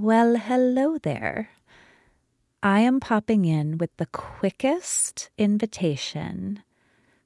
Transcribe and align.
Well, 0.00 0.36
hello 0.36 0.96
there. 0.96 1.50
I 2.62 2.78
am 2.78 3.00
popping 3.00 3.44
in 3.44 3.78
with 3.78 3.90
the 3.96 4.06
quickest 4.06 5.28
invitation 5.36 6.62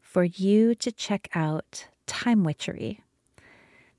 for 0.00 0.24
you 0.24 0.74
to 0.76 0.90
check 0.90 1.28
out 1.34 1.88
Time 2.06 2.44
Witchery. 2.44 3.02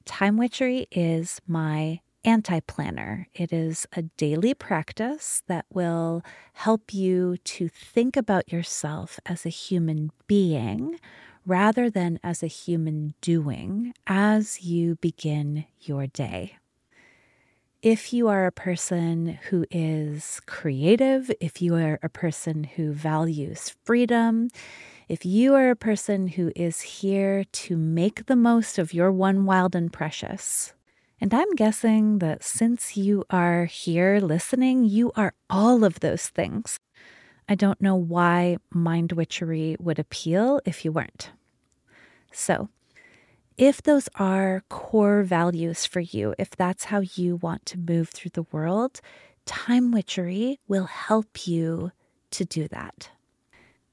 Time 0.05 0.37
Witchery 0.37 0.87
is 0.89 1.39
my 1.45 1.99
anti 2.25 2.61
planner. 2.61 3.27
It 3.35 3.53
is 3.53 3.85
a 3.93 4.01
daily 4.17 4.55
practice 4.55 5.43
that 5.45 5.67
will 5.71 6.23
help 6.53 6.95
you 6.95 7.37
to 7.43 7.67
think 7.67 8.17
about 8.17 8.51
yourself 8.51 9.19
as 9.27 9.45
a 9.45 9.49
human 9.49 10.09
being 10.25 10.99
rather 11.45 11.91
than 11.91 12.19
as 12.23 12.41
a 12.41 12.47
human 12.47 13.13
doing 13.21 13.93
as 14.07 14.63
you 14.63 14.95
begin 14.95 15.65
your 15.79 16.07
day. 16.07 16.57
If 17.83 18.13
you 18.13 18.29
are 18.29 18.45
a 18.45 18.51
person 18.53 19.39
who 19.49 19.65
is 19.69 20.39
creative, 20.45 21.29
if 21.41 21.61
you 21.61 21.75
are 21.75 21.99
a 22.01 22.07
person 22.07 22.63
who 22.63 22.93
values 22.93 23.75
freedom, 23.83 24.47
if 25.09 25.25
you 25.25 25.53
are 25.55 25.69
a 25.69 25.75
person 25.75 26.29
who 26.29 26.53
is 26.55 26.79
here 26.79 27.43
to 27.43 27.75
make 27.75 28.27
the 28.27 28.37
most 28.37 28.79
of 28.79 28.93
your 28.93 29.11
one 29.11 29.43
wild 29.43 29.75
and 29.75 29.91
precious, 29.91 30.71
and 31.19 31.33
I'm 31.33 31.53
guessing 31.55 32.19
that 32.19 32.41
since 32.41 32.95
you 32.95 33.25
are 33.29 33.65
here 33.65 34.21
listening, 34.21 34.85
you 34.85 35.11
are 35.17 35.33
all 35.49 35.83
of 35.83 35.99
those 35.99 36.29
things. 36.29 36.79
I 37.49 37.55
don't 37.55 37.81
know 37.81 37.97
why 37.97 38.59
mind 38.73 39.11
witchery 39.11 39.75
would 39.77 39.99
appeal 39.99 40.61
if 40.63 40.85
you 40.85 40.93
weren't. 40.93 41.31
So, 42.31 42.69
if 43.57 43.81
those 43.81 44.09
are 44.15 44.63
core 44.69 45.23
values 45.23 45.85
for 45.85 45.99
you, 45.99 46.33
if 46.37 46.51
that's 46.51 46.85
how 46.85 47.01
you 47.01 47.37
want 47.37 47.65
to 47.67 47.77
move 47.77 48.09
through 48.09 48.31
the 48.33 48.47
world, 48.51 49.01
time 49.45 49.91
witchery 49.91 50.59
will 50.67 50.85
help 50.85 51.47
you 51.47 51.91
to 52.31 52.45
do 52.45 52.67
that. 52.69 53.09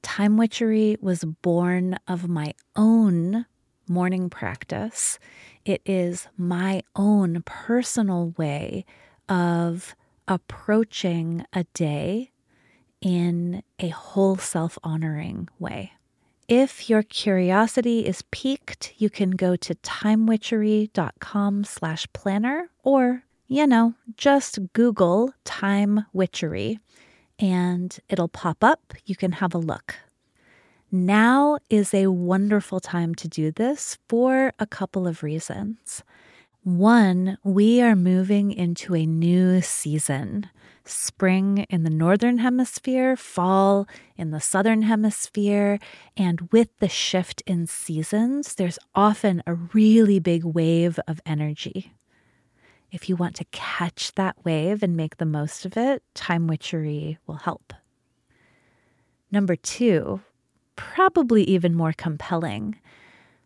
Time 0.01 0.37
witchery 0.37 0.97
was 0.99 1.23
born 1.23 1.97
of 2.07 2.27
my 2.27 2.53
own 2.75 3.45
morning 3.87 4.29
practice 4.29 5.19
it 5.65 5.81
is 5.85 6.27
my 6.37 6.81
own 6.95 7.43
personal 7.45 8.33
way 8.37 8.85
of 9.29 9.95
approaching 10.27 11.45
a 11.53 11.65
day 11.73 12.31
in 13.01 13.63
a 13.79 13.89
whole 13.89 14.37
self 14.37 14.77
honoring 14.83 15.47
way. 15.59 15.93
If 16.51 16.89
your 16.89 17.01
curiosity 17.01 18.05
is 18.05 18.23
piqued, 18.23 18.93
you 18.97 19.09
can 19.09 19.31
go 19.31 19.55
to 19.55 19.73
timewitchery.com 19.73 21.63
slash 21.63 22.07
planner 22.11 22.69
or, 22.83 23.23
you 23.47 23.65
know, 23.65 23.93
just 24.17 24.59
Google 24.73 25.33
time 25.45 26.07
witchery 26.11 26.79
and 27.39 27.97
it'll 28.09 28.27
pop 28.27 28.65
up. 28.65 28.93
You 29.05 29.15
can 29.15 29.31
have 29.31 29.55
a 29.55 29.59
look. 29.59 29.95
Now 30.91 31.57
is 31.69 31.93
a 31.93 32.07
wonderful 32.07 32.81
time 32.81 33.15
to 33.15 33.29
do 33.29 33.51
this 33.53 33.97
for 34.09 34.51
a 34.59 34.67
couple 34.67 35.07
of 35.07 35.23
reasons. 35.23 36.03
One, 36.63 37.37
we 37.45 37.81
are 37.81 37.95
moving 37.95 38.51
into 38.51 38.93
a 38.93 39.05
new 39.05 39.61
season. 39.61 40.49
Spring 40.83 41.59
in 41.69 41.83
the 41.83 41.89
northern 41.89 42.39
hemisphere, 42.39 43.15
fall 43.15 43.87
in 44.17 44.31
the 44.31 44.41
southern 44.41 44.81
hemisphere, 44.81 45.79
and 46.17 46.49
with 46.51 46.69
the 46.79 46.89
shift 46.89 47.41
in 47.45 47.67
seasons, 47.67 48.55
there's 48.55 48.79
often 48.95 49.43
a 49.45 49.53
really 49.53 50.19
big 50.19 50.43
wave 50.43 50.99
of 51.07 51.21
energy. 51.25 51.93
If 52.91 53.07
you 53.07 53.15
want 53.15 53.35
to 53.37 53.45
catch 53.51 54.11
that 54.13 54.43
wave 54.43 54.83
and 54.83 54.97
make 54.97 55.17
the 55.17 55.25
most 55.25 55.65
of 55.65 55.77
it, 55.77 56.03
time 56.13 56.47
witchery 56.47 57.19
will 57.25 57.35
help. 57.35 57.73
Number 59.31 59.55
two, 59.55 60.21
probably 60.75 61.43
even 61.43 61.75
more 61.75 61.93
compelling. 61.93 62.79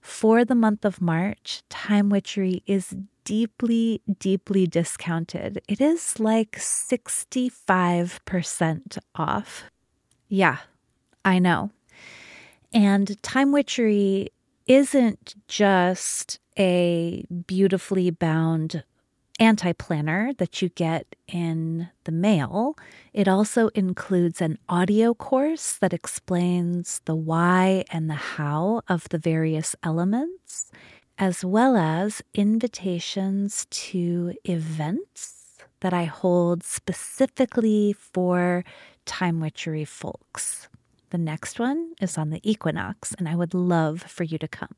For 0.01 0.45
the 0.45 0.55
month 0.55 0.85
of 0.85 1.01
March, 1.01 1.63
Time 1.67 2.09
Witchery 2.09 2.63
is 2.65 2.95
deeply, 3.25 4.01
deeply 4.19 4.67
discounted. 4.67 5.61
It 5.67 5.81
is 5.81 6.19
like 6.19 6.51
65% 6.53 8.97
off. 9.15 9.63
Yeah, 10.29 10.59
I 11.25 11.39
know. 11.39 11.71
And 12.73 13.21
Time 13.21 13.51
Witchery 13.51 14.29
isn't 14.67 15.35
just 15.47 16.39
a 16.57 17.25
beautifully 17.47 18.11
bound 18.11 18.83
anti 19.39 19.73
planner 19.73 20.33
that 20.37 20.61
you 20.61 20.69
get 20.69 21.15
in 21.27 21.89
the 22.05 22.11
mail. 22.11 22.75
It 23.13 23.27
also 23.27 23.67
includes 23.69 24.41
an 24.41 24.57
audio 24.69 25.13
course 25.13 25.73
that 25.73 25.93
explains 25.93 27.01
the 27.05 27.15
why 27.15 27.83
and 27.91 28.09
the 28.09 28.13
how 28.13 28.81
of 28.87 29.09
the 29.09 29.17
various 29.17 29.75
elements, 29.83 30.71
as 31.17 31.45
well 31.45 31.77
as 31.77 32.21
invitations 32.33 33.67
to 33.69 34.33
events 34.43 35.57
that 35.79 35.93
I 35.93 36.05
hold 36.05 36.63
specifically 36.63 37.93
for 37.93 38.63
time 39.05 39.39
witchery 39.39 39.85
folks. 39.85 40.67
The 41.11 41.17
next 41.17 41.59
one 41.59 41.93
is 42.01 42.17
on 42.17 42.29
the 42.31 42.41
equinox, 42.43 43.13
and 43.17 43.29
I 43.29 43.35
would 43.35 43.53
love 43.53 44.01
for 44.01 44.23
you 44.23 44.37
to 44.39 44.47
come. 44.47 44.75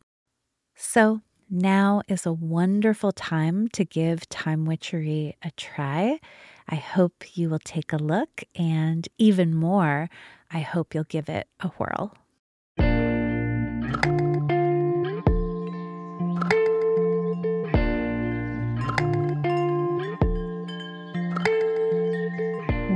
So, 0.76 1.22
now 1.50 2.02
is 2.10 2.26
a 2.26 2.34
wonderful 2.34 3.14
time 3.14 3.70
to 3.70 3.86
give 3.86 4.28
Time 4.28 4.66
Witchery 4.66 5.38
a 5.42 5.52
try. 5.52 6.20
I 6.68 6.76
hope 6.76 7.38
you 7.38 7.50
will 7.50 7.60
take 7.60 7.94
a 7.94 7.98
look, 7.98 8.44
and 8.54 9.08
even 9.18 9.56
more, 9.56 10.10
I 10.52 10.60
hope 10.60 10.94
you'll 10.94 11.06
give 11.06 11.30
it 11.30 11.48
a 11.62 11.70
whirl. 11.70 12.14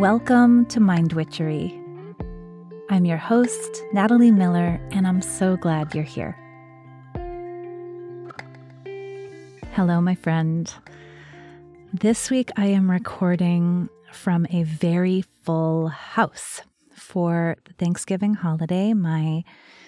Welcome 0.02 0.66
to 0.70 0.80
Mind 0.80 1.14
Witchery. 1.14 1.80
I'm 2.90 3.06
your 3.06 3.20
host, 3.20 3.84
Natalie 3.94 4.32
Miller, 4.32 4.82
and 4.90 5.06
I'm 5.06 5.22
so 5.22 5.58
glad 5.58 5.94
you're 5.94 6.04
here. 6.04 6.36
Hello, 9.74 10.02
my 10.02 10.16
friend. 10.16 10.74
This 11.94 12.32
week 12.32 12.50
I 12.58 12.66
am 12.66 12.90
recording 12.90 13.90
from 14.12 14.48
a 14.50 14.64
very 14.64 15.22
full 15.44 15.90
house 15.90 16.64
for 16.96 17.58
the 17.66 17.74
Thanksgiving 17.74 18.34
holiday. 18.34 18.94
My 18.94 19.44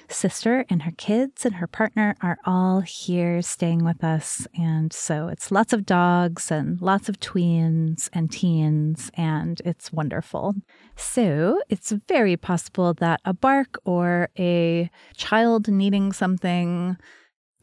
sister 0.07 0.65
and 0.69 0.83
her 0.83 0.91
kids 0.91 1.45
and 1.45 1.55
her 1.55 1.67
partner 1.67 2.15
are 2.21 2.37
all 2.45 2.81
here 2.81 3.41
staying 3.41 3.83
with 3.83 4.03
us. 4.03 4.47
And 4.57 4.91
so 4.93 5.27
it's 5.27 5.51
lots 5.51 5.73
of 5.73 5.85
dogs 5.85 6.51
and 6.51 6.81
lots 6.81 7.09
of 7.09 7.19
tweens 7.19 8.09
and 8.13 8.31
teens, 8.31 9.11
and 9.15 9.61
it's 9.65 9.91
wonderful. 9.91 10.55
So 10.95 11.61
it's 11.69 11.91
very 12.07 12.37
possible 12.37 12.93
that 12.95 13.21
a 13.25 13.33
bark 13.33 13.77
or 13.85 14.29
a 14.37 14.89
child 15.15 15.67
needing 15.67 16.11
something 16.11 16.97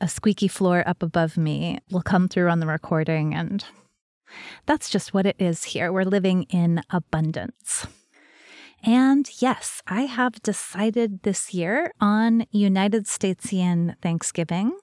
a 0.00 0.08
squeaky 0.08 0.48
floor 0.48 0.82
up 0.86 1.02
above 1.02 1.36
me 1.36 1.78
will 1.90 2.02
come 2.02 2.26
through 2.26 2.48
on 2.48 2.60
the 2.60 2.66
recording. 2.66 3.34
And 3.34 3.64
that's 4.66 4.88
just 4.88 5.12
what 5.12 5.26
it 5.26 5.36
is 5.38 5.64
here. 5.64 5.92
We're 5.92 6.04
living 6.04 6.44
in 6.44 6.82
abundance. 6.90 7.86
And 8.82 9.28
yes, 9.40 9.82
I 9.86 10.02
have 10.02 10.42
decided 10.42 11.22
this 11.22 11.52
year 11.52 11.92
on 12.00 12.46
United 12.50 13.06
Statesian 13.06 13.96
Thanksgiving 14.00 14.78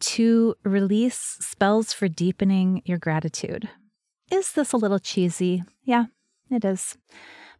to 0.00 0.54
release 0.64 1.36
spells 1.40 1.92
for 1.92 2.08
deepening 2.08 2.82
your 2.84 2.98
gratitude. 2.98 3.68
Is 4.30 4.52
this 4.52 4.72
a 4.72 4.76
little 4.76 4.98
cheesy? 4.98 5.62
Yeah, 5.84 6.06
it 6.50 6.64
is. 6.64 6.96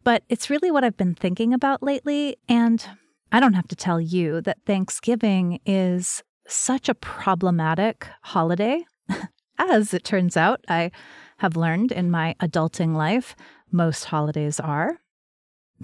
But 0.05 0.25
it's 0.29 0.51
really 0.51 0.71
what 0.71 0.85
I've 0.85 0.97
been 0.97 1.15
thinking 1.15 1.55
about 1.55 1.83
lately. 1.83 2.37
And 2.49 2.85
I 3.31 3.39
don't 3.39 3.55
have 3.55 3.69
to 3.69 3.77
tell 3.77 4.01
you 4.01 4.41
that 4.41 4.65
Thanksgiving 4.67 5.61
is 5.65 6.23
such 6.49 6.89
a 6.89 6.95
problematic 6.95 8.09
holiday. 8.23 8.85
As 9.59 9.95
it 9.95 10.03
turns 10.03 10.37
out, 10.37 10.65
I 10.69 10.91
have 11.39 11.57
learned 11.57 11.93
in 11.93 12.11
my 12.11 12.35
adulting 12.41 12.97
life, 12.97 13.37
most 13.71 14.07
holidays 14.07 14.59
are. 14.59 14.99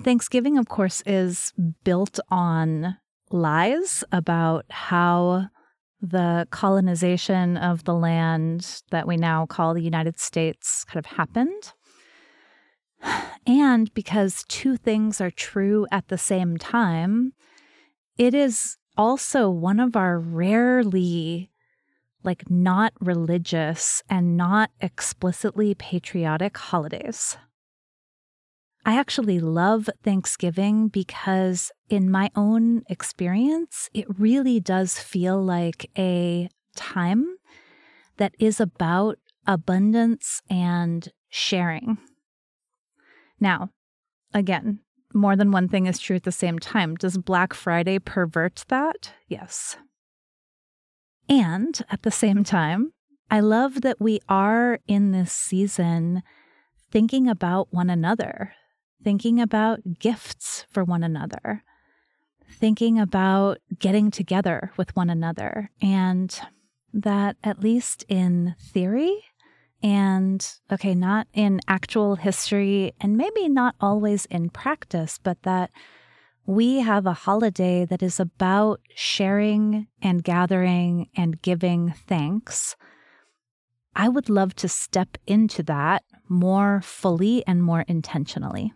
Thanksgiving, 0.03 0.59
of 0.59 0.69
course, 0.69 1.03
is 1.07 1.53
built 1.85 2.19
on 2.31 2.97
lies 3.31 4.05
about 4.13 4.65
how 4.71 5.49
the 6.01 6.47
colonization 6.51 7.57
of 7.57 7.85
the 7.85 7.95
land 7.95 8.83
that 8.91 9.07
we 9.07 9.17
now 9.17 9.47
call 9.47 9.75
the 9.75 9.83
United 9.83 10.19
States 10.19 10.85
kind 10.85 10.99
of 10.99 11.07
happened. 11.07 11.73
And 13.47 13.93
because 13.95 14.45
two 14.49 14.77
things 14.77 15.21
are 15.21 15.31
true 15.31 15.87
at 15.91 16.09
the 16.09 16.19
same 16.19 16.57
time, 16.57 17.33
it 18.17 18.35
is 18.35 18.77
also 18.97 19.49
one 19.49 19.81
of 19.81 19.97
our 19.97 20.19
rarely 20.19 21.51
like 22.25 22.51
not 22.51 22.93
religious 23.01 24.03
and 24.11 24.37
not 24.37 24.71
explicitly 24.81 25.75
patriotic 25.75 26.57
holidays. 26.57 27.37
I 28.89 28.97
actually 28.97 29.39
love 29.39 29.91
Thanksgiving 30.03 30.89
because, 30.89 31.71
in 31.91 32.11
my 32.11 32.31
own 32.35 32.85
experience, 32.89 33.91
it 33.93 34.07
really 34.19 34.61
does 34.61 34.99
feel 34.99 35.45
like 35.45 35.91
a 35.99 36.49
time 36.75 37.37
that 38.17 38.33
is 38.39 38.61
about 38.61 39.19
abundance 39.47 40.41
and 40.49 41.07
sharing. 41.29 41.99
Now, 43.39 43.73
again, 44.33 44.79
more 45.13 45.37
than 45.37 45.51
one 45.51 45.69
thing 45.69 45.85
is 45.85 45.99
true 45.99 46.17
at 46.17 46.23
the 46.23 46.33
same 46.33 46.59
time. 46.59 46.95
Does 46.95 47.19
Black 47.19 47.53
Friday 47.53 47.99
pervert 47.99 48.65
that? 48.69 49.13
Yes. 49.29 49.77
And 51.29 51.79
at 51.91 52.05
the 52.05 52.11
same 52.11 52.43
time, 52.43 52.95
I 53.31 53.41
love 53.41 53.83
that 53.83 54.01
we 54.01 54.21
are 54.31 54.79
in 54.87 55.13
this 55.13 55.31
season 55.31 56.23
thinking 56.91 57.29
about 57.29 57.69
one 57.71 57.91
another, 57.91 58.55
thinking 59.03 59.41
about 59.41 59.99
gifts 59.99 60.67
for 60.71 60.85
one 60.85 61.03
another, 61.03 61.63
thinking 62.51 62.99
about 62.99 63.59
getting 63.79 64.11
together 64.11 64.73
with 64.77 64.95
one 64.97 65.11
another, 65.11 65.71
and 65.81 66.41
that 66.93 67.37
at 67.45 67.61
least 67.61 68.05
in 68.09 68.55
theory, 68.59 69.25
and 69.83 70.55
okay, 70.73 70.95
not 70.95 71.29
in 71.33 71.61
actual 71.69 72.17
history, 72.17 72.93
and 73.01 73.17
maybe 73.17 73.49
not 73.49 73.77
always 73.81 74.25
in 74.27 74.51
practice, 74.51 75.19
but 75.23 75.43
that 75.43 75.71
we 76.47 76.81
have 76.81 77.07
a 77.07 77.13
holiday 77.13 77.85
that 77.85 78.03
is 78.03 78.19
about 78.19 78.81
sharing 78.95 79.87
and 80.01 80.25
gathering 80.25 81.09
and 81.15 81.43
giving 81.43 81.93
thanks. 82.07 82.75
I 83.95 84.09
would 84.09 84.31
love 84.31 84.55
to 84.57 84.69
step 84.69 85.19
into 85.27 85.63
that 85.65 86.05
more 86.29 86.81
fully 86.83 87.47
and 87.47 87.63
more 87.63 87.85
intentionally. 87.87 88.73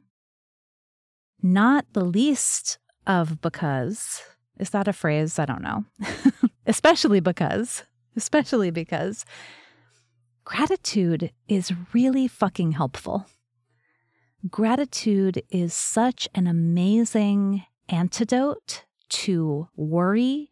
Not 1.42 1.86
the 1.92 2.04
least 2.04 2.78
of 3.06 3.40
because, 3.40 4.22
is 4.58 4.70
that 4.70 4.88
a 4.88 4.92
phrase? 4.92 5.38
I 5.38 5.44
don't 5.44 5.62
know. 5.62 5.84
especially 6.66 7.20
because, 7.20 7.84
especially 8.16 8.70
because 8.70 9.24
gratitude 10.44 11.32
is 11.48 11.72
really 11.92 12.28
fucking 12.28 12.72
helpful. 12.72 13.26
Gratitude 14.48 15.42
is 15.50 15.74
such 15.74 16.28
an 16.34 16.46
amazing 16.46 17.64
antidote 17.88 18.84
to 19.08 19.68
worry 19.76 20.50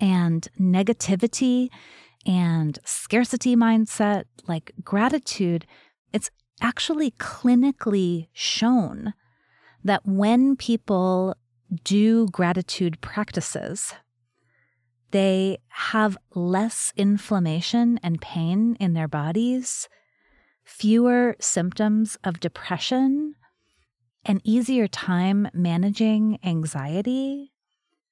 and 0.00 0.48
negativity 0.58 1.68
and 2.26 2.78
scarcity 2.84 3.56
mindset. 3.56 4.24
Like 4.46 4.72
gratitude, 4.82 5.66
it's 6.12 6.30
actually 6.60 7.12
clinically 7.12 8.28
shown 8.32 9.14
that 9.84 10.06
when 10.06 10.56
people 10.56 11.34
do 11.84 12.26
gratitude 12.28 13.00
practices, 13.00 13.94
they 15.10 15.58
have 15.68 16.18
less 16.34 16.92
inflammation 16.96 17.98
and 18.02 18.20
pain 18.20 18.76
in 18.78 18.94
their 18.94 19.08
bodies 19.08 19.88
fewer 20.68 21.34
symptoms 21.40 22.18
of 22.22 22.40
depression, 22.40 23.34
an 24.26 24.38
easier 24.44 24.86
time 24.86 25.48
managing 25.54 26.38
anxiety, 26.44 27.54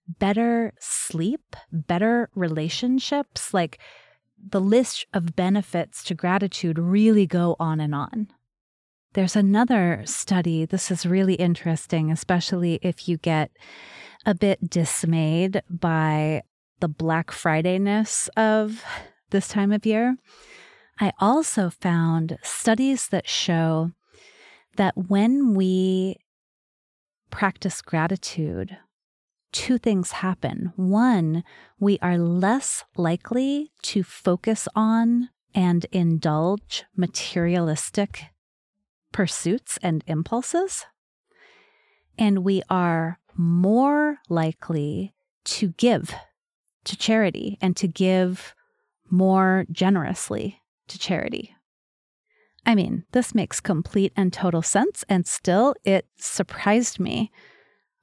better 0.09 0.73
sleep, 0.81 1.55
better 1.71 2.31
relationships. 2.35 3.53
Like 3.53 3.79
the 4.43 4.61
list 4.61 5.07
of 5.13 5.37
benefits 5.37 6.03
to 6.05 6.15
gratitude 6.15 6.79
really 6.79 7.27
go 7.27 7.57
on 7.61 7.79
and 7.79 7.95
on. 7.95 8.29
There's 9.17 9.35
another 9.35 10.03
study. 10.05 10.67
This 10.67 10.91
is 10.91 11.07
really 11.07 11.37
interesting, 11.37 12.11
especially 12.11 12.79
if 12.83 13.09
you 13.09 13.17
get 13.17 13.51
a 14.27 14.35
bit 14.35 14.69
dismayed 14.69 15.63
by 15.71 16.43
the 16.81 16.89
Black 16.89 17.31
Friday 17.33 17.79
ness 17.79 18.29
of 18.37 18.85
this 19.31 19.49
time 19.49 19.73
of 19.73 19.87
year. 19.87 20.19
I 21.01 21.15
also 21.19 21.71
found 21.71 22.37
studies 22.43 23.09
that 23.09 23.27
show 23.27 23.93
that 24.77 24.93
when 25.09 25.55
we 25.55 26.17
practice 27.31 27.81
gratitude, 27.81 28.77
two 29.51 29.79
things 29.79 30.11
happen. 30.11 30.75
One, 30.77 31.43
we 31.81 31.99
are 32.03 32.19
less 32.19 32.85
likely 32.99 33.73
to 33.85 34.03
focus 34.03 34.69
on 34.77 35.31
and 35.55 35.87
indulge 35.91 36.85
materialistic 36.95 38.27
pursuits 39.13 39.79
and 39.83 40.05
impulses. 40.07 40.85
And 42.19 42.45
we 42.45 42.63
are 42.71 43.19
more 43.35 44.19
likely 44.29 45.15
to 45.45 45.69
give 45.77 46.15
to 46.85 46.97
charity 46.97 47.59
and 47.61 47.77
to 47.77 47.87
give 47.87 48.55
more 49.11 49.65
generously 49.71 50.63
to 50.89 50.99
charity. 50.99 51.55
I 52.65 52.75
mean, 52.75 53.05
this 53.13 53.35
makes 53.35 53.61
complete 53.61 54.13
and 54.17 54.33
total 54.33 54.63
sense, 54.63 55.05
and 55.09 55.27
still 55.27 55.75
it 55.85 56.07
surprised 56.17 56.99
me. 56.99 57.31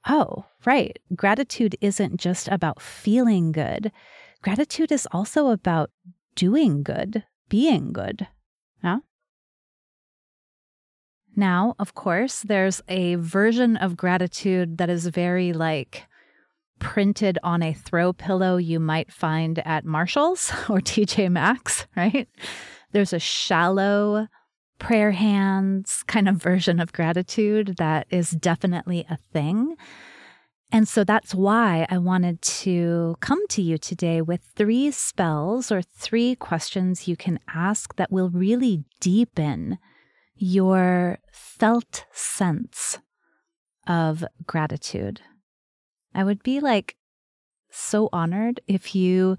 Oh, 0.08 0.46
right. 0.64 0.98
Gratitude 1.14 1.76
isn't 1.80 2.18
just 2.18 2.48
about 2.48 2.80
feeling 2.80 3.52
good, 3.52 3.92
gratitude 4.42 4.92
is 4.92 5.08
also 5.10 5.48
about 5.48 5.90
doing 6.34 6.82
good, 6.82 7.24
being 7.48 7.92
good. 7.92 8.28
Yeah? 8.82 8.98
Now, 11.36 11.74
of 11.78 11.94
course, 11.94 12.40
there's 12.42 12.80
a 12.88 13.16
version 13.16 13.76
of 13.76 13.96
gratitude 13.96 14.78
that 14.78 14.88
is 14.88 15.06
very 15.08 15.52
like 15.52 16.06
printed 16.78 17.38
on 17.42 17.62
a 17.62 17.72
throw 17.72 18.12
pillow 18.12 18.56
you 18.56 18.78
might 18.78 19.12
find 19.12 19.58
at 19.60 19.84
Marshalls 19.84 20.50
or 20.68 20.80
TJ 20.80 21.30
Maxx, 21.30 21.86
right? 21.96 22.28
There's 22.92 23.12
a 23.12 23.18
shallow 23.18 24.28
prayer 24.78 25.12
hands 25.12 26.04
kind 26.06 26.28
of 26.28 26.36
version 26.36 26.80
of 26.80 26.92
gratitude 26.92 27.76
that 27.78 28.06
is 28.10 28.30
definitely 28.30 29.06
a 29.08 29.16
thing. 29.32 29.76
And 30.72 30.88
so 30.88 31.04
that's 31.04 31.34
why 31.34 31.86
I 31.88 31.98
wanted 31.98 32.42
to 32.42 33.16
come 33.20 33.46
to 33.48 33.62
you 33.62 33.78
today 33.78 34.20
with 34.20 34.40
three 34.56 34.90
spells 34.90 35.70
or 35.70 35.82
three 35.82 36.34
questions 36.34 37.06
you 37.06 37.16
can 37.16 37.38
ask 37.54 37.94
that 37.96 38.10
will 38.10 38.28
really 38.28 38.84
deepen 39.00 39.78
your 40.36 41.18
felt 41.32 42.04
sense 42.12 42.98
of 43.86 44.24
gratitude. 44.46 45.20
I 46.14 46.24
would 46.24 46.42
be 46.42 46.60
like 46.60 46.96
so 47.70 48.08
honored 48.12 48.60
if 48.66 48.94
you 48.94 49.36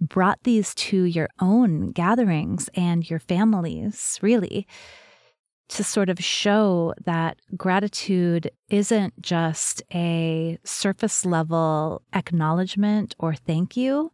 brought 0.00 0.42
these 0.42 0.74
to 0.74 1.04
your 1.04 1.28
own 1.40 1.92
gatherings 1.92 2.68
and 2.74 3.08
your 3.08 3.18
families, 3.18 4.18
really, 4.22 4.66
to 5.68 5.84
sort 5.84 6.08
of 6.08 6.22
show 6.22 6.92
that 7.04 7.38
gratitude 7.56 8.50
isn't 8.68 9.20
just 9.22 9.82
a 9.94 10.58
surface 10.64 11.24
level 11.24 12.02
acknowledgement 12.12 13.14
or 13.18 13.34
thank 13.34 13.76
you. 13.76 14.12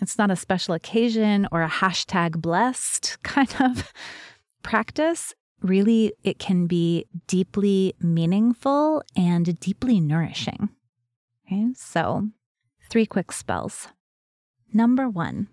It's 0.00 0.18
not 0.18 0.30
a 0.30 0.36
special 0.36 0.74
occasion 0.74 1.48
or 1.50 1.62
a 1.62 1.68
hashtag 1.68 2.40
blessed 2.40 3.18
kind 3.22 3.54
of 3.60 3.92
practice. 4.62 5.34
Really, 5.62 6.14
it 6.22 6.38
can 6.38 6.66
be 6.66 7.06
deeply 7.26 7.94
meaningful 8.00 9.02
and 9.14 9.58
deeply 9.60 10.00
nourishing. 10.00 10.70
Okay, 11.46 11.66
so 11.74 12.28
three 12.88 13.06
quick 13.06 13.30
spells. 13.32 13.88
Number 14.72 15.08
one, 15.08 15.48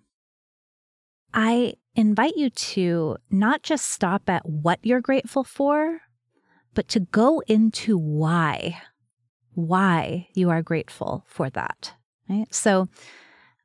I 1.33 1.73
invite 1.95 2.37
you 2.37 2.49
to 2.49 3.17
not 3.29 3.63
just 3.63 3.89
stop 3.89 4.29
at 4.29 4.47
what 4.47 4.79
you're 4.83 5.01
grateful 5.01 5.43
for, 5.43 6.01
but 6.73 6.87
to 6.89 6.99
go 6.99 7.41
into 7.47 7.97
why, 7.97 8.81
why 9.53 10.27
you 10.33 10.49
are 10.49 10.61
grateful 10.61 11.25
for 11.27 11.49
that. 11.49 11.93
Right. 12.29 12.53
So 12.53 12.87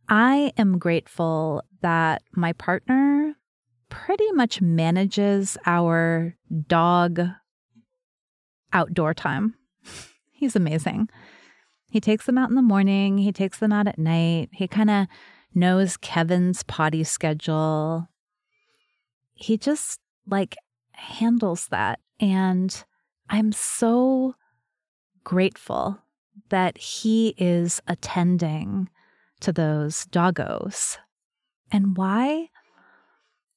I 0.09 0.53
am 0.57 0.79
grateful 0.79 1.63
that 1.83 2.23
my 2.35 2.53
partner 2.55 3.37
pretty 3.93 4.33
much 4.33 4.63
manages 4.63 5.59
our 5.67 6.35
dog 6.67 7.21
outdoor 8.73 9.13
time. 9.13 9.55
He's 10.33 10.57
amazing. 10.57 11.11
He 11.91 12.01
takes 12.01 12.25
them 12.25 12.39
out 12.39 12.49
in 12.49 12.57
the 12.57 12.63
morning, 12.63 13.19
he 13.19 13.33
takes 13.33 13.59
them 13.59 13.71
out 13.71 13.87
at 13.87 13.99
night. 13.99 14.49
He 14.51 14.67
kind 14.67 14.89
of 14.89 15.09
knows 15.55 15.99
Kevin's 15.99 16.63
potty 16.63 17.05
schedule. 17.05 18.09
He 19.35 19.59
just 19.59 20.01
like 20.27 20.57
handles 20.93 21.67
that. 21.67 22.01
And 22.19 22.85
I'm 23.29 23.53
so 23.53 24.37
grateful 25.23 25.99
that 26.49 26.79
he 26.79 27.35
is 27.37 27.83
attending 27.87 28.89
to 29.41 29.53
those 29.53 30.07
doggos. 30.07 30.97
And 31.71 31.95
why? 31.95 32.49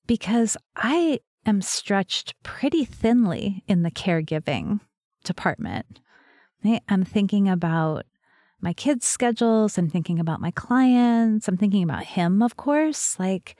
Because 0.07 0.57
I 0.75 1.19
am 1.45 1.61
stretched 1.61 2.35
pretty 2.43 2.85
thinly 2.85 3.63
in 3.67 3.83
the 3.83 3.91
caregiving 3.91 4.79
department. 5.23 5.99
I'm 6.87 7.03
thinking 7.03 7.47
about 7.47 8.05
my 8.61 8.73
kids' 8.73 9.07
schedules. 9.07 9.77
I'm 9.77 9.89
thinking 9.89 10.19
about 10.19 10.41
my 10.41 10.51
clients. 10.51 11.47
I'm 11.47 11.57
thinking 11.57 11.83
about 11.83 12.05
him, 12.05 12.41
of 12.41 12.57
course. 12.57 13.19
Like, 13.19 13.55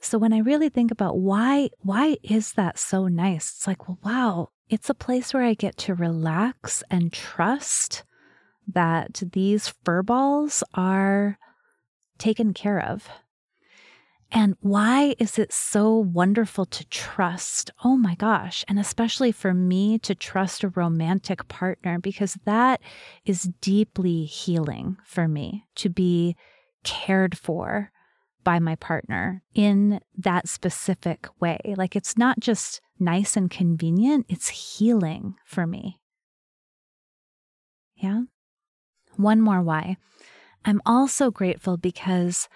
so 0.00 0.16
when 0.16 0.32
I 0.32 0.38
really 0.38 0.70
think 0.70 0.90
about 0.90 1.18
why, 1.18 1.68
why 1.80 2.16
is 2.22 2.52
that 2.52 2.78
so 2.78 3.08
nice? 3.08 3.52
It's 3.56 3.66
like, 3.66 3.86
well, 3.86 3.98
wow, 4.02 4.48
it's 4.70 4.88
a 4.88 4.94
place 4.94 5.34
where 5.34 5.42
I 5.42 5.52
get 5.52 5.76
to 5.78 5.94
relax 5.94 6.82
and 6.90 7.12
trust 7.12 8.04
that 8.66 9.22
these 9.32 9.74
fur 9.84 10.02
balls 10.02 10.64
are 10.72 11.38
taken 12.16 12.54
care 12.54 12.80
of. 12.80 13.08
And 14.32 14.54
why 14.60 15.16
is 15.18 15.38
it 15.38 15.52
so 15.52 15.96
wonderful 15.96 16.64
to 16.64 16.86
trust? 16.86 17.70
Oh 17.84 17.96
my 17.96 18.14
gosh. 18.14 18.64
And 18.68 18.78
especially 18.78 19.32
for 19.32 19.52
me 19.52 19.98
to 20.00 20.14
trust 20.14 20.62
a 20.62 20.68
romantic 20.68 21.48
partner, 21.48 21.98
because 21.98 22.38
that 22.44 22.80
is 23.24 23.50
deeply 23.60 24.24
healing 24.24 24.98
for 25.04 25.26
me 25.26 25.64
to 25.76 25.88
be 25.88 26.36
cared 26.84 27.36
for 27.36 27.90
by 28.44 28.58
my 28.58 28.76
partner 28.76 29.42
in 29.54 30.00
that 30.16 30.48
specific 30.48 31.26
way. 31.40 31.58
Like 31.76 31.96
it's 31.96 32.16
not 32.16 32.38
just 32.40 32.80
nice 32.98 33.36
and 33.36 33.50
convenient, 33.50 34.26
it's 34.28 34.48
healing 34.48 35.34
for 35.44 35.66
me. 35.66 35.98
Yeah. 37.96 38.22
One 39.16 39.40
more 39.40 39.60
why. 39.60 39.96
I'm 40.64 40.80
also 40.86 41.30
grateful 41.30 41.76
because 41.76 42.48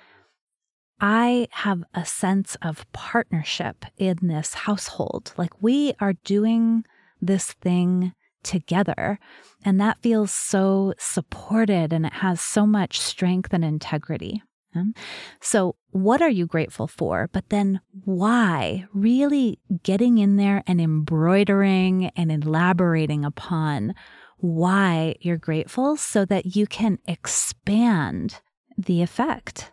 I 1.00 1.48
have 1.50 1.84
a 1.92 2.04
sense 2.04 2.56
of 2.62 2.90
partnership 2.92 3.84
in 3.98 4.18
this 4.22 4.54
household. 4.54 5.32
Like 5.36 5.62
we 5.62 5.94
are 6.00 6.14
doing 6.24 6.84
this 7.20 7.52
thing 7.52 8.12
together, 8.42 9.18
and 9.64 9.80
that 9.80 10.02
feels 10.02 10.30
so 10.30 10.94
supported 10.98 11.92
and 11.92 12.06
it 12.06 12.12
has 12.14 12.40
so 12.40 12.66
much 12.66 13.00
strength 13.00 13.52
and 13.52 13.64
integrity. 13.64 14.42
Um, 14.74 14.94
so, 15.40 15.76
what 15.90 16.20
are 16.20 16.30
you 16.30 16.46
grateful 16.46 16.88
for? 16.88 17.30
But 17.32 17.48
then, 17.48 17.80
why? 18.04 18.86
Really 18.92 19.60
getting 19.82 20.18
in 20.18 20.36
there 20.36 20.64
and 20.66 20.80
embroidering 20.80 22.10
and 22.16 22.32
elaborating 22.32 23.24
upon 23.24 23.94
why 24.38 25.14
you're 25.20 25.38
grateful 25.38 25.96
so 25.96 26.24
that 26.24 26.56
you 26.56 26.66
can 26.66 26.98
expand 27.06 28.40
the 28.76 29.00
effect 29.00 29.70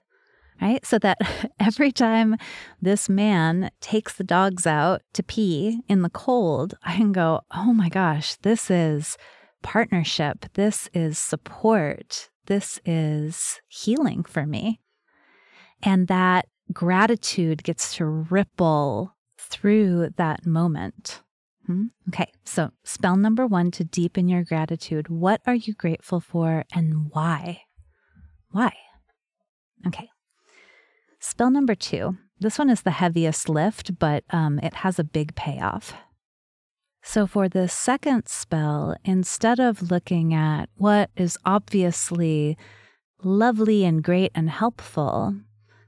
right? 0.61 0.85
So 0.85 0.99
that 0.99 1.17
every 1.59 1.91
time 1.91 2.37
this 2.81 3.09
man 3.09 3.71
takes 3.81 4.13
the 4.13 4.23
dogs 4.23 4.67
out 4.67 5.01
to 5.13 5.23
pee 5.23 5.81
in 5.87 6.03
the 6.03 6.09
cold, 6.09 6.75
I 6.83 6.95
can 6.95 7.11
go, 7.11 7.41
oh 7.51 7.73
my 7.73 7.89
gosh, 7.89 8.35
this 8.35 8.69
is 8.69 9.17
partnership. 9.63 10.45
This 10.53 10.89
is 10.93 11.17
support. 11.17 12.29
This 12.45 12.79
is 12.85 13.61
healing 13.67 14.23
for 14.23 14.45
me. 14.45 14.79
And 15.83 16.07
that 16.07 16.47
gratitude 16.71 17.63
gets 17.63 17.95
to 17.95 18.05
ripple 18.05 19.15
through 19.37 20.09
that 20.17 20.45
moment. 20.45 21.21
Hmm? 21.65 21.87
Okay, 22.09 22.31
so 22.43 22.71
spell 22.83 23.15
number 23.15 23.45
one 23.45 23.71
to 23.71 23.83
deepen 23.83 24.27
your 24.27 24.43
gratitude. 24.43 25.09
What 25.09 25.41
are 25.45 25.55
you 25.55 25.73
grateful 25.73 26.19
for 26.19 26.65
and 26.73 27.09
why? 27.11 27.61
Why? 28.51 28.71
Okay, 29.87 30.09
Spell 31.23 31.51
number 31.51 31.75
two. 31.75 32.17
This 32.39 32.57
one 32.57 32.71
is 32.71 32.81
the 32.81 32.89
heaviest 32.89 33.47
lift, 33.47 33.99
but 33.99 34.23
um, 34.31 34.57
it 34.57 34.73
has 34.73 34.97
a 34.97 35.03
big 35.03 35.35
payoff. 35.35 35.93
So, 37.03 37.27
for 37.27 37.47
the 37.47 37.67
second 37.67 38.27
spell, 38.27 38.95
instead 39.05 39.59
of 39.59 39.91
looking 39.91 40.33
at 40.33 40.69
what 40.77 41.11
is 41.15 41.37
obviously 41.45 42.57
lovely 43.23 43.85
and 43.85 44.03
great 44.03 44.31
and 44.33 44.49
helpful, 44.49 45.35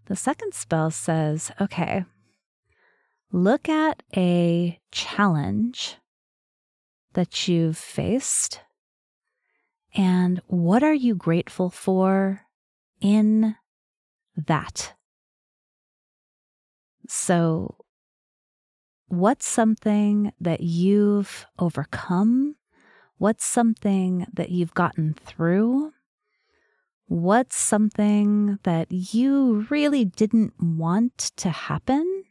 the 0.05 0.15
second 0.15 0.53
spell 0.53 0.91
says, 0.91 1.51
okay, 1.59 2.05
look 3.31 3.67
at 3.67 4.03
a 4.15 4.79
challenge 4.91 5.97
that 7.13 7.47
you've 7.47 7.77
faced 7.77 8.61
and 9.95 10.41
what 10.45 10.83
are 10.83 10.93
you 10.93 11.15
grateful 11.15 11.71
for 11.71 12.41
in 13.01 13.55
that? 14.35 14.93
So, 17.07 17.75
what's 19.07 19.45
something 19.45 20.31
that 20.39 20.61
you've 20.61 21.45
overcome? 21.59 22.55
What's 23.17 23.45
something 23.45 24.25
that 24.33 24.49
you've 24.49 24.73
gotten 24.73 25.13
through? 25.13 25.93
What's 27.05 27.55
something 27.55 28.59
that 28.63 28.91
you 28.91 29.67
really 29.69 30.05
didn't 30.05 30.53
want 30.59 31.17
to 31.37 31.49
happen? 31.49 32.23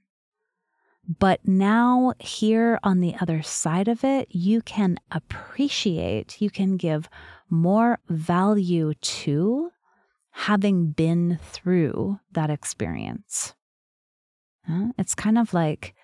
But 1.19 1.47
now, 1.47 2.15
here 2.19 2.79
on 2.83 3.01
the 3.01 3.15
other 3.21 3.43
side 3.43 3.89
of 3.89 4.05
it, 4.05 4.29
you 4.31 4.63
can 4.63 4.99
appreciate, 5.11 6.41
you 6.41 6.49
can 6.49 6.77
give 6.77 7.09
more 7.51 7.99
value 8.09 8.95
to 8.95 9.71
having 10.31 10.91
been 10.91 11.39
through 11.43 12.21
that 12.33 12.51
experience. 12.51 13.55
It's 14.99 15.15
kind 15.15 15.39
of 15.39 15.53
like 15.53 15.95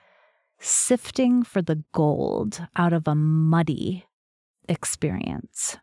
sifting 0.58 1.42
for 1.42 1.62
the 1.62 1.82
gold 1.92 2.66
out 2.76 2.92
of 2.92 3.06
a 3.06 3.14
muddy 3.14 4.06
experience. 4.68 5.76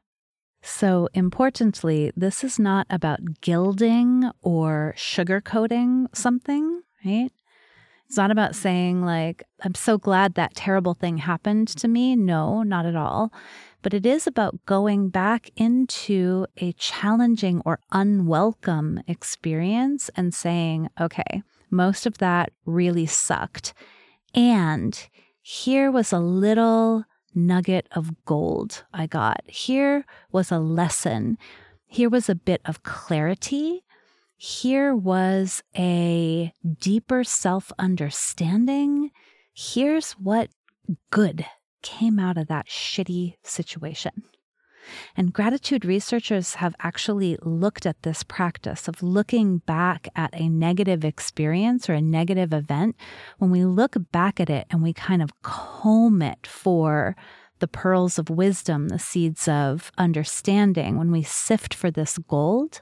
So, 0.62 1.08
importantly, 1.14 2.12
this 2.16 2.44
is 2.44 2.58
not 2.58 2.88
about 2.90 3.42
gilding 3.42 4.32
or 4.42 4.96
sugarcoating 4.98 6.08
something, 6.16 6.82
right? 7.06 7.32
It's 8.08 8.18
not 8.18 8.32
about 8.32 8.56
saying, 8.56 9.04
like, 9.04 9.44
I'm 9.64 9.76
so 9.76 9.98
glad 9.98 10.36
that 10.36 10.56
terrible 10.56 10.94
thing 10.94 11.18
happened 11.18 11.68
to 11.70 11.88
me. 11.88 12.16
No, 12.16 12.64
not 12.64 12.86
at 12.86 12.96
all. 12.96 13.32
But 13.82 13.94
it 13.94 14.06
is 14.06 14.26
about 14.28 14.66
going 14.66 15.10
back 15.10 15.50
into 15.56 16.48
a 16.58 16.74
challenging 16.74 17.62
or 17.66 17.80
unwelcome 17.92 19.02
experience 19.08 20.10
and 20.16 20.34
saying, 20.34 20.90
okay, 21.00 21.44
most 21.76 22.06
of 22.06 22.18
that 22.20 22.52
really 22.66 23.06
sucked. 23.06 23.74
And 24.34 24.98
here 25.42 25.92
was 25.92 26.12
a 26.12 26.20
little 26.20 27.06
nugget 27.34 27.88
of 27.92 28.24
gold 28.26 28.84
I 28.94 29.08
got. 29.08 29.42
Here 29.46 30.06
was 30.32 30.52
a 30.52 30.60
lesson. 30.60 31.38
Here 31.88 32.10
was 32.10 32.30
a 32.30 32.36
bit 32.36 32.62
of 32.66 32.84
clarity. 32.84 33.84
Here 34.38 34.96
was 34.96 35.64
a 35.78 36.52
deeper 36.80 37.24
self 37.24 37.72
understanding. 37.78 39.12
Here's 39.54 40.14
what 40.14 40.50
good 41.10 41.46
came 41.82 42.20
out 42.20 42.38
of 42.38 42.48
that 42.48 42.68
shitty 42.68 43.36
situation. 43.44 44.24
And 45.16 45.34
gratitude 45.34 45.86
researchers 45.86 46.56
have 46.56 46.76
actually 46.80 47.38
looked 47.42 47.86
at 47.86 48.02
this 48.04 48.24
practice 48.24 48.88
of 48.88 49.04
looking 49.04 49.60
back 49.60 50.08
at 50.16 50.30
a 50.34 50.50
negative 50.50 51.04
experience 51.04 51.90
or 51.90 51.94
a 51.94 52.02
negative 52.02 52.54
event. 52.54 52.96
When 53.38 53.52
we 53.52 53.66
look 53.66 53.96
back 54.12 54.40
at 54.40 54.50
it 54.50 54.68
and 54.70 54.82
we 54.84 54.94
kind 54.94 55.22
of 55.22 55.42
comb 55.42 56.22
it 56.22 56.46
for 56.46 57.16
the 57.60 57.68
pearls 57.68 58.20
of 58.20 58.30
wisdom, 58.30 58.90
the 58.90 59.00
seeds 59.00 59.48
of 59.48 59.92
understanding, 59.98 60.98
when 60.98 61.12
we 61.12 61.24
sift 61.24 61.74
for 61.74 61.90
this 61.90 62.18
gold, 62.18 62.82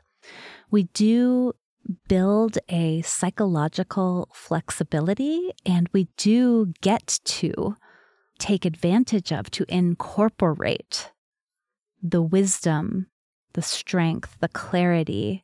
we 0.71 0.83
do 0.93 1.53
build 2.07 2.57
a 2.69 3.01
psychological 3.01 4.29
flexibility 4.33 5.51
and 5.65 5.89
we 5.93 6.07
do 6.17 6.73
get 6.81 7.19
to 7.25 7.75
take 8.39 8.65
advantage 8.65 9.31
of, 9.31 9.49
to 9.51 9.65
incorporate 9.67 11.11
the 12.03 12.21
wisdom, 12.21 13.07
the 13.53 13.61
strength, 13.61 14.37
the 14.41 14.49
clarity 14.49 15.43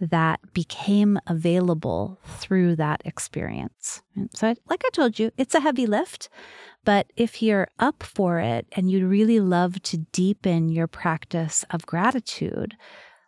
that 0.00 0.40
became 0.54 1.18
available 1.26 2.18
through 2.24 2.76
that 2.76 3.02
experience. 3.04 4.00
so, 4.32 4.54
like 4.68 4.82
I 4.84 4.88
told 4.92 5.18
you, 5.18 5.30
it's 5.36 5.54
a 5.54 5.60
heavy 5.60 5.86
lift, 5.86 6.30
but 6.84 7.12
if 7.16 7.42
you're 7.42 7.68
up 7.78 8.02
for 8.02 8.38
it 8.38 8.66
and 8.72 8.90
you'd 8.90 9.04
really 9.04 9.40
love 9.40 9.82
to 9.82 9.98
deepen 10.12 10.70
your 10.70 10.86
practice 10.86 11.64
of 11.70 11.84
gratitude, 11.84 12.76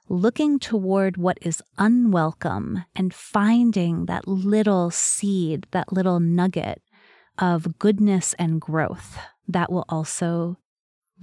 looking 0.09 0.59
toward 0.59 1.16
what 1.16 1.38
is 1.42 1.62
unwelcome 1.76 2.85
and 2.97 3.12
finding 3.12 4.07
that 4.07 4.26
little 4.26 4.90
seed, 4.90 5.66
that 5.73 5.92
little 5.92 6.21
nugget 6.21 6.81
of 7.38 7.78
goodness 7.78 8.35
and 8.38 8.61
growth 8.61 9.19
that 9.49 9.71
will 9.71 9.85
also 9.88 10.59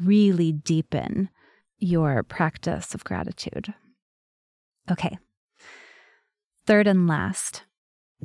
really 0.04 0.52
deepen 0.52 1.30
your 1.78 2.24
practice 2.24 2.94
of 2.94 3.04
gratitude. 3.04 3.74
Okay. 4.92 5.18
third 6.66 6.88
and 6.88 7.08
last, 7.08 7.64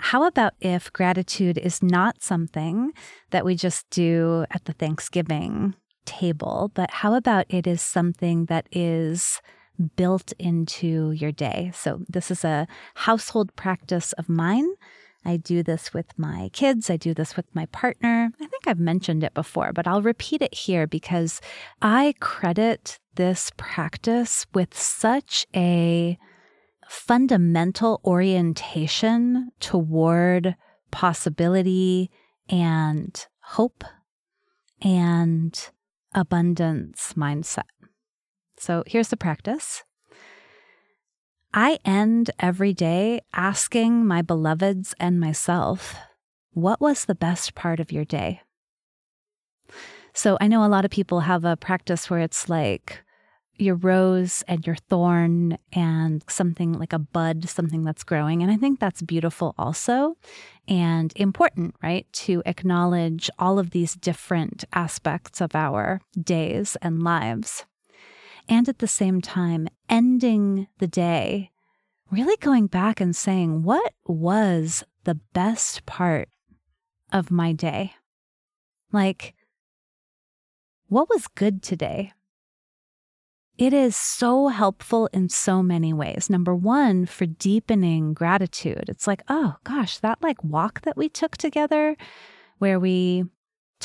how 0.00 0.24
about 0.24 0.54
if 0.60 0.92
gratitude 0.92 1.56
is 1.56 1.82
not 1.82 2.22
something 2.22 2.92
that 3.30 3.44
we 3.44 3.54
just 3.54 3.88
do 3.90 4.44
at 4.50 4.64
the 4.64 4.72
Thanksgiving 4.72 5.74
table, 6.04 6.70
but 6.74 6.90
how 6.90 7.14
about 7.14 7.46
it 7.48 7.66
is 7.66 7.80
something 7.80 8.46
that 8.46 8.66
is 8.72 9.40
built 9.96 10.32
into 10.38 11.12
your 11.12 11.32
day? 11.32 11.70
So, 11.74 12.00
this 12.08 12.30
is 12.30 12.44
a 12.44 12.66
household 12.94 13.54
practice 13.56 14.12
of 14.14 14.28
mine. 14.28 14.68
I 15.24 15.36
do 15.36 15.62
this 15.62 15.94
with 15.94 16.18
my 16.18 16.50
kids. 16.52 16.90
I 16.90 16.96
do 16.96 17.14
this 17.14 17.36
with 17.36 17.46
my 17.54 17.66
partner. 17.66 18.30
I 18.40 18.46
think 18.46 18.66
I've 18.66 18.78
mentioned 18.78 19.24
it 19.24 19.34
before, 19.34 19.72
but 19.72 19.86
I'll 19.86 20.02
repeat 20.02 20.42
it 20.42 20.54
here 20.54 20.86
because 20.86 21.40
I 21.80 22.14
credit 22.20 22.98
this 23.14 23.50
practice 23.56 24.46
with 24.52 24.76
such 24.76 25.46
a 25.54 26.18
fundamental 26.88 28.00
orientation 28.04 29.50
toward 29.60 30.56
possibility 30.90 32.10
and 32.48 33.26
hope 33.40 33.84
and 34.82 35.70
abundance 36.14 37.14
mindset. 37.16 37.64
So 38.58 38.84
here's 38.86 39.08
the 39.08 39.16
practice. 39.16 39.82
I 41.56 41.78
end 41.84 42.32
every 42.40 42.72
day 42.72 43.20
asking 43.32 44.04
my 44.04 44.22
beloveds 44.22 44.92
and 44.98 45.20
myself, 45.20 45.94
what 46.52 46.80
was 46.80 47.04
the 47.04 47.14
best 47.14 47.54
part 47.54 47.78
of 47.78 47.92
your 47.92 48.04
day? 48.04 48.40
So 50.12 50.36
I 50.40 50.48
know 50.48 50.64
a 50.64 50.66
lot 50.66 50.84
of 50.84 50.90
people 50.90 51.20
have 51.20 51.44
a 51.44 51.56
practice 51.56 52.10
where 52.10 52.18
it's 52.18 52.48
like, 52.48 53.04
your 53.56 53.76
rose 53.76 54.42
and 54.48 54.66
your 54.66 54.74
thorn 54.74 55.56
and 55.72 56.24
something 56.28 56.72
like 56.72 56.92
a 56.92 56.98
bud, 56.98 57.48
something 57.48 57.84
that's 57.84 58.02
growing. 58.02 58.42
And 58.42 58.50
I 58.50 58.56
think 58.56 58.80
that's 58.80 59.00
beautiful 59.00 59.54
also 59.56 60.16
and 60.66 61.12
important, 61.14 61.76
right? 61.80 62.04
To 62.14 62.42
acknowledge 62.46 63.30
all 63.38 63.60
of 63.60 63.70
these 63.70 63.94
different 63.94 64.64
aspects 64.72 65.40
of 65.40 65.54
our 65.54 66.00
days 66.20 66.76
and 66.82 67.00
lives. 67.04 67.64
And 68.48 68.68
at 68.68 68.78
the 68.78 68.86
same 68.86 69.20
time, 69.20 69.68
ending 69.88 70.68
the 70.78 70.86
day, 70.86 71.50
really 72.10 72.36
going 72.36 72.66
back 72.66 73.00
and 73.00 73.16
saying, 73.16 73.62
what 73.62 73.94
was 74.06 74.84
the 75.04 75.16
best 75.32 75.86
part 75.86 76.28
of 77.12 77.30
my 77.30 77.52
day? 77.52 77.94
Like, 78.92 79.34
what 80.88 81.08
was 81.08 81.26
good 81.26 81.62
today? 81.62 82.12
It 83.56 83.72
is 83.72 83.94
so 83.94 84.48
helpful 84.48 85.08
in 85.12 85.28
so 85.28 85.62
many 85.62 85.92
ways. 85.92 86.28
Number 86.28 86.54
one, 86.54 87.06
for 87.06 87.24
deepening 87.24 88.12
gratitude. 88.12 88.84
It's 88.88 89.06
like, 89.06 89.22
oh 89.28 89.56
gosh, 89.62 89.98
that 89.98 90.18
like 90.22 90.42
walk 90.42 90.82
that 90.82 90.96
we 90.96 91.08
took 91.08 91.36
together 91.36 91.96
where 92.58 92.80
we 92.80 93.24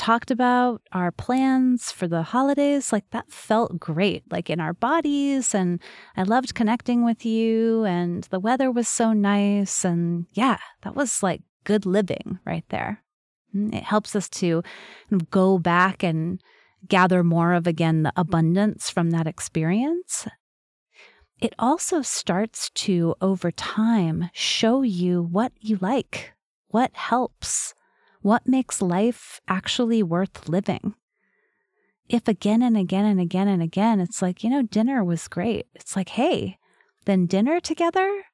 talked 0.00 0.30
about 0.30 0.80
our 0.92 1.12
plans 1.12 1.92
for 1.92 2.08
the 2.08 2.22
holidays, 2.22 2.90
like 2.90 3.04
that 3.10 3.30
felt 3.30 3.78
great, 3.78 4.22
like 4.32 4.48
in 4.48 4.58
our 4.58 4.72
bodies. 4.72 5.54
And 5.54 5.78
I 6.16 6.22
loved 6.22 6.54
connecting 6.54 7.04
with 7.04 7.26
you, 7.26 7.84
and 7.84 8.24
the 8.24 8.40
weather 8.40 8.70
was 8.70 8.88
so 8.88 9.12
nice. 9.12 9.84
And 9.84 10.24
yeah, 10.32 10.56
that 10.82 10.96
was 10.96 11.22
like 11.22 11.42
good 11.64 11.84
living 11.84 12.38
right 12.46 12.64
there. 12.70 13.02
Mm, 13.54 13.74
it 13.74 13.82
helps 13.82 14.16
us 14.16 14.30
to 14.40 14.62
go 15.30 15.58
back 15.58 16.02
and 16.02 16.40
gather 16.88 17.22
more 17.22 17.52
of 17.52 17.66
again 17.66 18.02
the 18.02 18.12
abundance 18.16 18.88
from 18.88 19.10
that 19.10 19.26
experience, 19.26 20.26
it 21.40 21.54
also 21.58 22.00
starts 22.00 22.70
to, 22.70 23.14
over 23.20 23.50
time, 23.50 24.30
show 24.32 24.80
you 24.80 25.22
what 25.22 25.52
you 25.60 25.78
like, 25.80 26.32
what 26.68 26.90
helps, 26.94 27.74
what 28.22 28.46
makes 28.46 28.82
life 28.82 29.40
actually 29.48 30.02
worth 30.02 30.48
living. 30.48 30.94
If 32.08 32.26
again 32.28 32.62
and 32.62 32.76
again 32.76 33.04
and 33.04 33.20
again 33.20 33.48
and 33.48 33.62
again, 33.62 34.00
it's 34.00 34.20
like, 34.20 34.42
you 34.42 34.50
know, 34.50 34.62
dinner 34.62 35.04
was 35.04 35.28
great. 35.28 35.66
It's 35.74 35.96
like, 35.96 36.10
hey, 36.10 36.58
then 37.04 37.26
dinner 37.26 37.60
together 37.60 38.24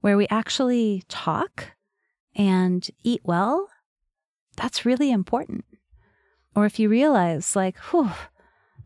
where 0.00 0.16
we 0.16 0.28
actually 0.28 1.02
talk 1.08 1.72
and 2.34 2.86
eat 3.02 3.22
well, 3.24 3.68
that's 4.56 4.84
really 4.84 5.10
important. 5.10 5.64
Or 6.54 6.66
if 6.66 6.78
you 6.78 6.88
realize, 6.88 7.56
like, 7.56 7.78
whew, 7.90 8.10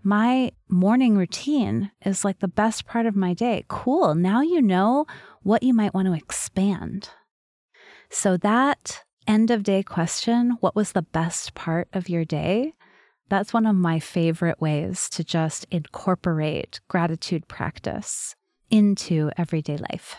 my 0.03 0.53
morning 0.69 1.17
routine 1.17 1.91
is 2.05 2.25
like 2.25 2.39
the 2.39 2.49
best 2.49 2.87
part 2.87 3.05
of 3.05 3.17
my 3.17 3.35
day. 3.35 3.65
Cool. 3.69 4.15
Now 4.15 4.41
you 4.41 4.63
know 4.63 5.07
what 5.43 5.63
you 5.63 5.75
might 5.75 5.93
want 5.93 6.07
to 6.07 6.15
expand. 6.15 7.11
So, 8.11 8.37
that 8.39 9.03
end 9.29 9.51
of 9.51 9.63
day 9.63 9.83
question, 9.83 10.57
what 10.61 10.75
was 10.75 10.93
the 10.93 11.03
best 11.03 11.55
part 11.55 11.87
of 11.93 12.09
your 12.09 12.25
day? 12.25 12.73
That's 13.29 13.53
one 13.53 13.67
of 13.67 13.77
my 13.77 14.01
favorite 14.01 14.61
ways 14.61 15.09
to 15.11 15.23
just 15.23 15.67
incorporate 15.71 16.81
gratitude 16.89 17.47
practice 17.47 18.35
into 18.71 19.31
everyday 19.37 19.77
life. 19.77 20.17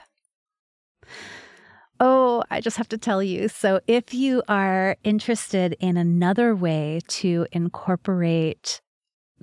Oh, 1.99 2.43
I 2.49 2.61
just 2.61 2.77
have 2.77 2.87
to 2.89 2.97
tell 2.97 3.21
you. 3.21 3.49
So, 3.49 3.81
if 3.87 4.13
you 4.13 4.41
are 4.47 4.95
interested 5.03 5.75
in 5.79 5.97
another 5.97 6.55
way 6.55 7.01
to 7.07 7.45
incorporate 7.51 8.79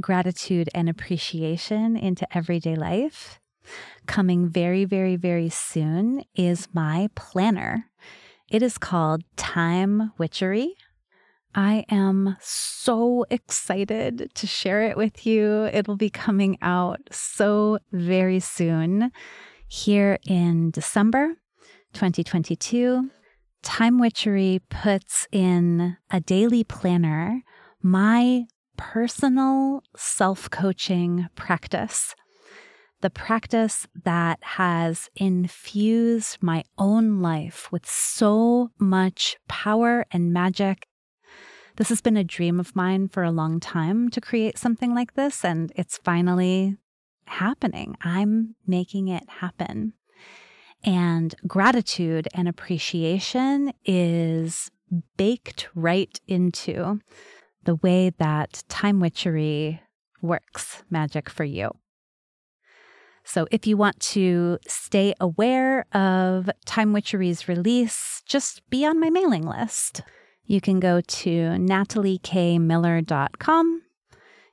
gratitude 0.01 0.71
and 0.75 0.89
appreciation 0.89 1.97
into 1.97 2.27
everyday 2.35 2.77
life, 2.77 3.41
coming 4.07 4.49
very, 4.49 4.85
very, 4.85 5.17
very 5.17 5.51
soon 5.51 6.23
is 6.35 6.69
my 6.73 7.11
planner. 7.15 7.91
It 8.49 8.63
is 8.63 8.79
called 8.79 9.25
Time 9.37 10.13
Witchery. 10.19 10.77
I 11.57 11.85
am 11.91 12.37
so 12.41 13.25
excited 13.29 14.31
to 14.35 14.47
share 14.47 14.83
it 14.83 14.97
with 14.97 15.27
you. 15.27 15.65
It'll 15.73 15.97
be 15.97 16.11
coming 16.11 16.57
out 16.63 17.01
so 17.11 17.81
very 17.91 18.39
soon 18.39 19.11
here 19.67 20.19
in 20.29 20.71
December. 20.71 21.35
2022, 21.95 23.11
Time 23.65 23.99
Witchery 23.99 24.61
puts 24.71 25.27
in 25.33 25.97
a 26.13 26.21
daily 26.21 26.63
planner 26.63 27.43
my 27.83 28.45
personal 28.77 29.83
self 29.97 30.49
coaching 30.51 31.27
practice. 31.35 32.15
The 33.03 33.11
practice 33.11 33.87
that 34.05 34.39
has 34.43 35.11
infused 35.17 36.39
my 36.43 36.65
own 36.79 37.21
life 37.21 37.71
with 37.71 37.87
so 37.87 38.71
much 38.79 39.37
power 39.49 40.07
and 40.11 40.33
magic. 40.33 40.87
This 41.77 41.91
has 41.91 42.01
been 42.01 42.17
a 42.17 42.25
dream 42.25 42.59
of 42.59 42.75
mine 42.75 43.09
for 43.09 43.23
a 43.23 43.31
long 43.31 43.61
time 43.61 44.09
to 44.11 44.21
create 44.21 44.57
something 44.57 44.95
like 44.95 45.13
this, 45.15 45.45
and 45.45 45.71
it's 45.77 45.99
finally 45.99 46.79
happening. 47.27 47.97
I'm 48.01 48.55
making 48.67 49.09
it 49.09 49.29
happen. 49.29 49.93
And 50.83 51.35
gratitude 51.47 52.29
and 52.33 52.49
appreciation 52.49 53.73
is 53.85 54.71
baked 55.19 55.69
right 55.75 56.19
into 56.27 57.01
the 57.65 57.75
way 57.77 58.11
that 58.19 58.63
Time 58.69 59.01
Witchery 59.01 59.83
works 60.23 60.83
magic 60.89 61.29
for 61.29 61.45
you. 61.45 61.73
So, 63.27 63.47
if 63.51 63.67
you 63.67 63.77
want 63.77 64.01
to 64.01 64.59
stay 64.67 65.13
aware 65.21 65.85
of 65.93 66.49
Time 66.65 66.95
Witchery's 66.95 67.49
release, 67.49 68.23
just 68.25 68.63
be 68.71 68.87
on 68.87 68.99
my 68.99 69.11
mailing 69.11 69.47
list. 69.47 70.01
You 70.45 70.61
can 70.61 70.81
go 70.81 71.01
to 71.01 71.29
nataliekmiller.com 71.29 73.83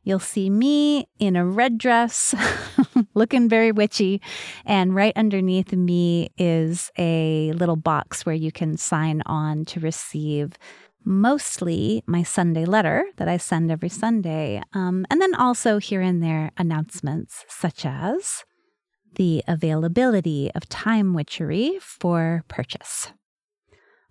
You'll 0.04 0.20
see 0.20 0.50
me 0.50 1.08
in 1.18 1.36
a 1.36 1.46
red 1.46 1.78
dress, 1.78 2.36
looking 3.14 3.48
very 3.48 3.72
witchy. 3.72 4.22
And 4.66 4.94
right 4.94 5.14
underneath 5.16 5.72
me 5.72 6.30
is 6.38 6.92
a 6.98 7.54
little 7.54 7.78
box 7.78 8.26
where 8.26 8.36
you 8.36 8.52
can 8.52 8.76
sign 8.76 9.22
on 9.26 9.64
to 9.66 9.80
receive 9.80 10.58
mostly 11.06 12.04
my 12.06 12.24
Sunday 12.24 12.66
letter 12.66 13.06
that 13.18 13.30
I 13.30 13.38
send 13.38 13.72
every 13.72 13.90
Sunday. 13.90 14.62
Um, 14.74 15.06
and 15.10 15.22
then 15.22 15.36
also 15.36 15.78
here 15.78 16.02
and 16.02 16.22
there 16.22 16.52
announcements 16.58 17.46
such 17.48 17.86
as 17.86 18.44
the 19.16 19.44
availability 19.48 20.52
of 20.56 20.70
time 20.70 21.14
witchery 21.14 21.78
for 21.82 22.44
purchase. 22.48 23.12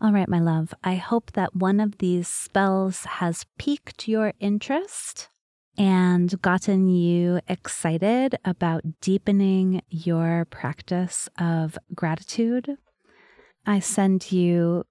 All 0.00 0.12
right, 0.12 0.28
my 0.28 0.40
love, 0.40 0.74
I 0.82 0.96
hope 0.96 1.32
that 1.32 1.54
one 1.54 1.78
of 1.78 1.98
these 1.98 2.26
spells 2.26 3.04
has 3.04 3.46
piqued 3.56 4.08
your 4.08 4.32
interest 4.40 5.28
and 5.78 6.40
gotten 6.42 6.88
you 6.88 7.40
excited 7.48 8.36
about 8.44 8.82
deepening 9.00 9.82
your 9.88 10.44
practice 10.46 11.28
of 11.38 11.78
gratitude. 11.94 12.76
I 13.64 13.78
send 13.78 14.32
you 14.32 14.84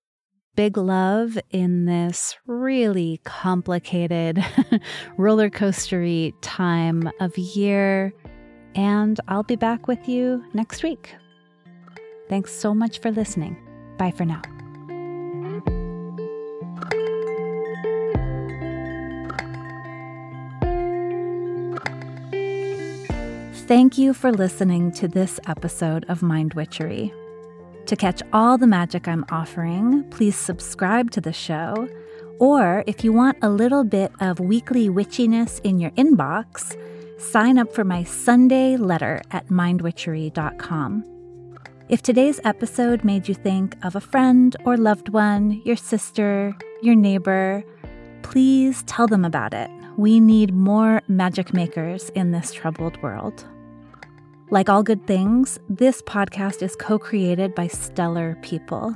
big 0.56 0.78
love 0.78 1.38
in 1.50 1.86
this 1.86 2.36
really 2.46 3.20
complicated 3.24 4.44
roller 5.18 5.50
coastery 5.50 6.34
time 6.42 7.10
of 7.20 7.38
year, 7.38 8.14
and 8.76 9.20
I'll 9.28 9.44
be 9.44 9.56
back 9.56 9.88
with 9.88 10.08
you 10.08 10.44
next 10.54 10.84
week. 10.84 11.16
Thanks 12.30 12.54
so 12.54 12.74
much 12.74 13.00
for 13.00 13.12
listening. 13.12 13.58
Bye 13.98 14.12
for 14.12 14.26
now. 14.26 14.42
Thank 23.68 23.98
you 23.98 24.14
for 24.14 24.34
listening 24.34 24.92
to 24.94 25.08
this 25.08 25.40
episode 25.48 26.04
of 26.10 26.22
Mind 26.22 26.56
Witchery. 26.56 27.14
To 27.86 27.96
catch 27.96 28.22
all 28.34 28.58
the 28.58 28.68
magic 28.68 29.08
I'm 29.08 29.26
offering, 29.32 30.04
please 30.10 30.36
subscribe 30.36 31.12
to 31.12 31.22
the 31.22 31.32
show. 31.32 31.88
Or 32.40 32.84
if 32.86 33.04
you 33.04 33.14
want 33.14 33.38
a 33.42 33.50
little 33.50 33.84
bit 33.84 34.12
of 34.20 34.40
weekly 34.40 34.90
witchiness 34.90 35.62
in 35.64 35.80
your 35.80 35.92
inbox, 35.92 36.76
sign 37.22 37.58
up 37.58 37.74
for 37.74 37.84
my 37.84 38.04
Sunday 38.04 38.78
letter 38.78 39.22
at 39.32 39.48
mindwitchery.com. 39.48 41.06
If 41.90 42.02
today's 42.02 42.40
episode 42.44 43.04
made 43.04 43.28
you 43.28 43.36
think 43.36 43.76
of 43.84 43.96
a 43.96 44.02
friend 44.02 44.56
or 44.66 44.78
loved 44.78 45.10
one, 45.10 45.62
your 45.66 45.76
sister, 45.76 46.56
your 46.82 46.96
neighbor, 46.96 47.64
please 48.24 48.84
tell 48.84 49.08
them 49.08 49.26
about 49.26 49.54
it. 49.54 49.70
We 49.98 50.20
need 50.20 50.54
more 50.54 51.02
magic 51.08 51.54
makers 51.54 52.10
in 52.16 52.32
this 52.32 52.54
troubled 52.54 53.02
world. 53.04 53.46
Like 54.50 54.70
all 54.70 54.84
good 54.84 55.06
things, 55.06 55.60
this 55.70 56.02
podcast 56.04 56.62
is 56.62 56.76
co 56.76 56.98
created 56.98 57.54
by 57.56 57.68
stellar 57.68 58.38
people. 58.42 58.96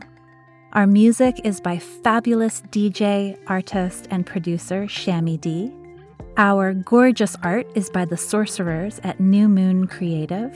Our 0.74 0.88
music 0.88 1.40
is 1.44 1.62
by 1.62 1.78
fabulous 1.78 2.62
DJ, 2.64 3.38
artist, 3.48 4.08
and 4.10 4.26
producer 4.26 4.84
Shammy 4.84 5.40
D. 5.40 5.72
Our 6.38 6.74
gorgeous 6.74 7.36
art 7.44 7.68
is 7.76 7.90
by 7.90 8.06
the 8.06 8.18
sorcerers 8.18 9.00
at 9.04 9.20
New 9.20 9.48
Moon 9.48 9.88
Creative. 9.88 10.52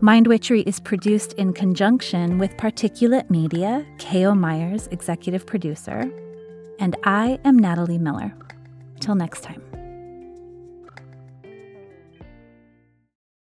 Mind 0.00 0.26
Witchery 0.26 0.62
is 0.62 0.80
produced 0.80 1.34
in 1.34 1.52
conjunction 1.52 2.38
with 2.38 2.56
Particulate 2.56 3.30
Media, 3.30 3.86
K.O. 3.98 4.34
Myers, 4.34 4.88
executive 4.90 5.46
producer. 5.46 6.10
And 6.78 6.96
I 7.04 7.38
am 7.44 7.58
Natalie 7.58 7.98
Miller. 7.98 8.34
Till 9.00 9.14
next 9.14 9.42
time. 9.42 9.73